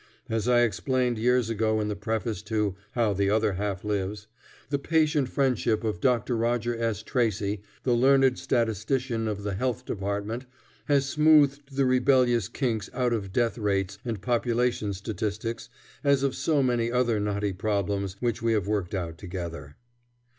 As 0.29 0.47
I 0.47 0.61
explained 0.61 1.19
years 1.19 1.51
ago 1.51 1.79
in 1.79 1.87
the 1.87 1.95
preface 1.95 2.41
to 2.49 2.75
"How 2.93 3.13
the 3.13 3.29
Other 3.29 3.53
Half 3.53 3.83
Lives," 3.83 4.25
the 4.71 4.79
patient 4.79 5.29
friendship 5.29 5.83
of 5.83 6.01
Dr. 6.01 6.35
Roger 6.35 6.75
S. 6.75 7.03
Tracy, 7.03 7.61
the 7.83 7.93
learned 7.93 8.39
statistician 8.39 9.27
of 9.27 9.43
the 9.43 9.53
Health 9.53 9.85
Department, 9.85 10.47
has 10.85 11.07
smoothed 11.07 11.75
the 11.75 11.85
rebellious 11.85 12.47
kinks 12.49 12.89
out 12.95 13.13
of 13.13 13.31
death 13.31 13.59
rates 13.59 13.99
and 14.03 14.19
population 14.23 14.91
statistics, 14.93 15.69
as 16.03 16.23
of 16.23 16.33
so 16.35 16.63
many 16.63 16.91
other 16.91 17.19
knotty 17.19 17.53
problems 17.53 18.15
which 18.19 18.41
we 18.41 18.53
have 18.53 18.65
worked 18.65 18.95
out 18.95 19.19
together. 19.19 19.75